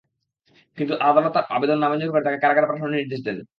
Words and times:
কিন্তু 0.77 0.93
আদালত 1.01 1.31
তাঁর 1.35 1.45
আবেদন 1.55 1.77
নামঞ্জুর 1.79 2.11
করে 2.11 2.25
তাঁকে 2.25 2.39
কারাগারে 2.43 2.67
পাঠানোর 2.69 2.95
নির্দেশ 2.95 3.21
দেন। 3.27 3.37